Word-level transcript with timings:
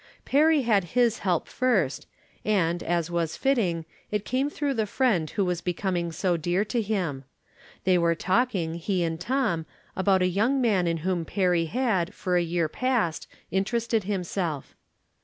Perry 0.25 0.63
had 0.63 0.83
his 0.97 1.19
help 1.19 1.47
first, 1.47 2.07
and, 2.43 2.81
as 2.81 3.11
was 3.11 3.37
fitting, 3.37 3.85
it 4.09 4.25
came 4.25 4.49
through 4.49 4.73
the 4.73 4.87
friend 4.87 5.29
who 5.29 5.45
was 5.45 5.61
becoming 5.61 6.11
so 6.11 6.37
dear 6.37 6.65
to 6.65 6.81
him. 6.81 7.23
They 7.83 7.99
were 7.99 8.15
talking, 8.15 8.73
he 8.73 9.03
and 9.03 9.19
Tom, 9.21 9.67
about 9.95 10.23
a 10.23 10.27
young 10.27 10.59
man 10.59 10.87
in 10.87 10.97
whom 11.05 11.23
Perry 11.23 11.65
had, 11.65 12.15
for 12.15 12.35
a 12.35 12.41
year 12.41 12.67
past, 12.67 13.27
interested 13.51 14.05
himself. 14.05 14.73